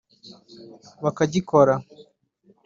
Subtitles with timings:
[1.03, 1.73] bakagikora